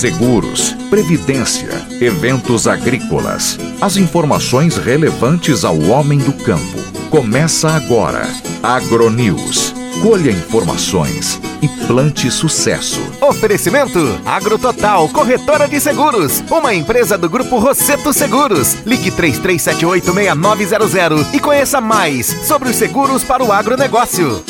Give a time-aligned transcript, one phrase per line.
[0.00, 1.68] seguros, previdência,
[2.00, 3.58] eventos agrícolas.
[3.82, 6.78] As informações relevantes ao homem do campo.
[7.10, 8.26] Começa agora.
[8.62, 9.74] Agronews.
[10.02, 13.02] Colha informações e plante sucesso.
[13.20, 16.42] Oferecimento AgroTotal, corretora de seguros.
[16.50, 18.78] Uma empresa do Grupo Rosseto Seguros.
[18.86, 24.42] Ligue 33786900 e conheça mais sobre os seguros para o agronegócio.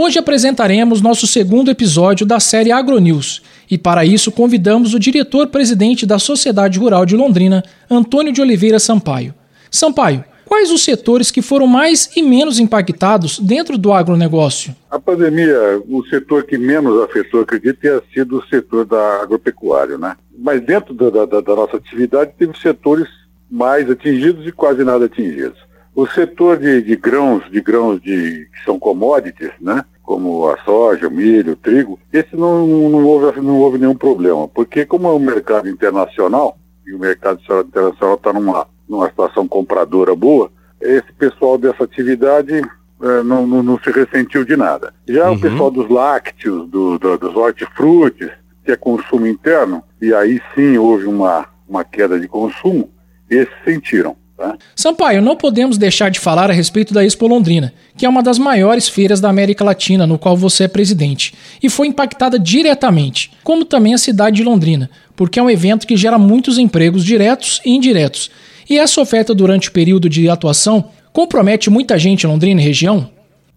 [0.00, 6.20] Hoje apresentaremos nosso segundo episódio da série AgroNews e, para isso, convidamos o diretor-presidente da
[6.20, 9.34] Sociedade Rural de Londrina, Antônio de Oliveira Sampaio.
[9.68, 14.72] Sampaio, quais os setores que foram mais e menos impactados dentro do agronegócio?
[14.88, 20.16] A pandemia, o setor que menos afetou, acredito, tenha sido o setor da agropecuária, né?
[20.38, 23.08] Mas dentro da, da, da nossa atividade, teve setores
[23.50, 25.58] mais atingidos e quase nada atingidos.
[25.98, 29.84] O setor de, de grãos, de grãos de, que são commodities, né?
[30.08, 34.48] Como a soja, o milho, o trigo, esse não, não, houve, não houve nenhum problema,
[34.48, 40.16] porque como é um mercado internacional, e o mercado internacional está numa, numa situação compradora
[40.16, 44.94] boa, esse pessoal dessa atividade é, não, não, não, se ressentiu de nada.
[45.06, 45.36] Já uhum.
[45.36, 48.30] o pessoal dos lácteos, do, do, dos hortifrutis,
[48.64, 52.88] que é consumo interno, e aí sim houve uma, uma queda de consumo,
[53.28, 54.16] esses sentiram.
[54.38, 54.56] Tá?
[54.76, 58.38] Sampaio, não podemos deixar de falar a respeito da Expo Londrina, que é uma das
[58.38, 63.64] maiores feiras da América Latina, no qual você é presidente, e foi impactada diretamente, como
[63.64, 67.74] também a cidade de Londrina, porque é um evento que gera muitos empregos diretos e
[67.74, 68.30] indiretos.
[68.70, 73.10] E essa oferta durante o período de atuação compromete muita gente em Londrina e região?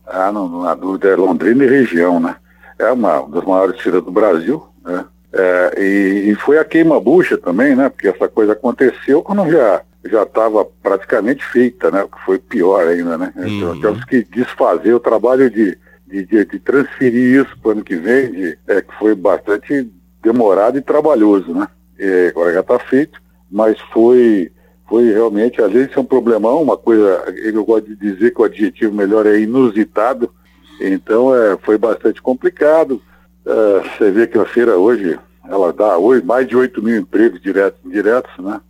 [0.07, 2.37] Ah, não, não há dúvida, é Londrina e região, né?
[2.79, 5.05] É uma das maiores feiras do Brasil, né?
[5.31, 7.87] É, e, e, foi a queima-bucha também, né?
[7.87, 12.03] Porque essa coisa aconteceu quando já já estava praticamente feita, né?
[12.03, 13.33] O que foi pior ainda, né?
[13.35, 13.47] Uhum.
[13.47, 17.83] Então, temos que desfazer o trabalho de, de, de, de transferir isso para o ano
[17.83, 19.89] que vem, de, é, que foi bastante
[20.21, 21.67] demorado e trabalhoso, né?
[21.99, 24.51] E agora já está feito, mas foi,
[24.89, 28.45] foi realmente, às vezes é um problemão, uma coisa, eu gosto de dizer que o
[28.45, 30.33] adjetivo melhor é inusitado,
[30.79, 33.01] então é, foi bastante complicado.
[33.45, 35.17] Uh, você vê que a feira hoje,
[35.47, 38.61] ela dá hoje mais de 8 mil empregos diretos e indiretos, né?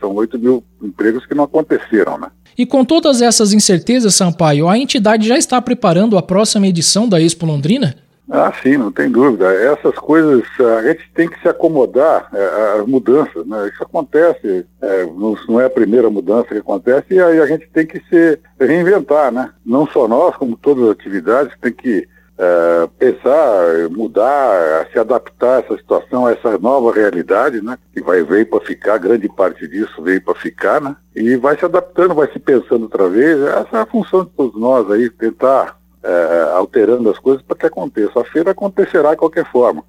[0.00, 2.28] São 8 mil empregos que não aconteceram, né?
[2.56, 7.20] E com todas essas incertezas, Sampaio, a entidade já está preparando a próxima edição da
[7.20, 7.94] Expo Londrina?
[8.30, 9.52] Ah, sim, não tem dúvida.
[9.52, 10.42] Essas coisas,
[10.78, 13.68] a gente tem que se acomodar é, às mudanças, né?
[13.68, 17.68] Isso acontece, é, não, não, é a primeira mudança que acontece, e aí a gente
[17.68, 19.50] tem que se reinventar, né?
[19.66, 22.08] Não só nós, como todas as atividades, tem que
[22.38, 27.78] é, pensar, mudar, se adaptar a essa situação, a essa nova realidade, né?
[27.92, 30.96] Que vai veio para ficar, grande parte disso veio para ficar, né?
[31.14, 33.40] E vai se adaptando, vai se pensando outra vez.
[33.40, 37.66] Essa é a função de todos nós aí, tentar é, alterando as coisas para que
[37.66, 38.20] aconteça.
[38.20, 39.84] A feira acontecerá de qualquer forma.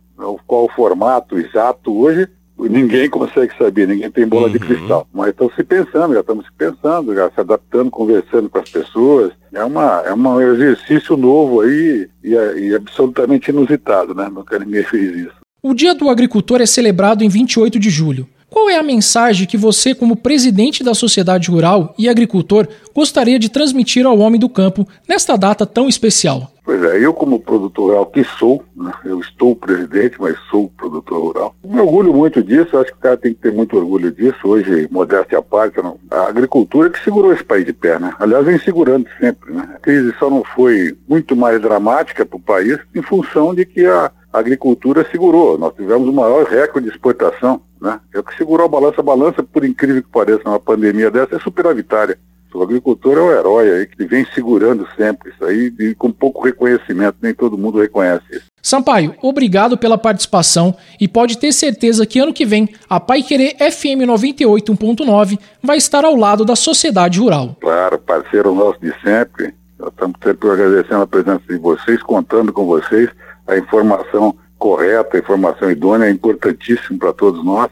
[0.45, 4.53] Qual o formato exato hoje, ninguém consegue saber, ninguém tem bola uhum.
[4.53, 5.07] de cristal.
[5.13, 9.31] Mas estão se pensando, já estamos se pensando, já se adaptando, conversando com as pessoas.
[9.53, 14.29] É, uma, é um exercício novo aí e, e absolutamente inusitado, né?
[14.33, 15.43] Nunca ninguém fez isso.
[15.61, 18.27] O Dia do Agricultor é celebrado em 28 de julho.
[18.53, 23.49] Qual é a mensagem que você, como presidente da sociedade rural e agricultor, gostaria de
[23.49, 26.51] transmitir ao homem do campo nesta data tão especial?
[26.63, 31.19] Pois é, eu como produtor rural que sou, né, eu estou presidente, mas sou produtor
[31.19, 31.55] rural.
[31.65, 34.37] Me orgulho muito disso, acho que o cara tem que ter muito orgulho disso.
[34.43, 35.79] Hoje, modéstia à parte,
[36.11, 38.13] a agricultura que segurou esse país de pé, né?
[38.19, 39.67] Aliás, vem segurando sempre, né?
[39.73, 43.83] A crise só não foi muito mais dramática para o país em função de que
[43.87, 45.57] a agricultura segurou.
[45.57, 47.99] Nós tivemos o maior recorde de exportação, né?
[48.13, 49.01] É o que segurou a balança.
[49.01, 52.17] A balança, por incrível que pareça, numa pandemia dessa, é superavitária.
[52.53, 56.45] O agricultor é o herói aí que vem segurando sempre isso aí e com pouco
[56.45, 58.45] reconhecimento, nem todo mundo reconhece isso.
[58.61, 63.55] Sampaio, obrigado pela participação e pode ter certeza que ano que vem a Pai Querer
[63.57, 67.57] FM 98.9 vai estar ao lado da sociedade rural.
[67.59, 69.55] Claro, parceiro nosso de sempre.
[69.87, 73.09] Estamos sempre agradecendo a presença de vocês, contando com vocês.
[73.47, 77.69] A informação correta, informação idônea é importantíssimo para todos nós.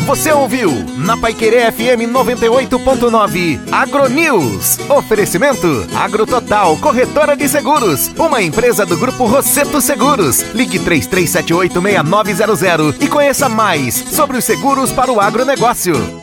[0.05, 4.79] Você ouviu na Paiquerê FM 98.9 Agronews.
[4.89, 10.41] Oferecimento Agrototal Corretora de Seguros, uma empresa do grupo Rosseto Seguros.
[10.53, 16.20] Ligue 33786900 e conheça mais sobre os seguros para o agronegócio.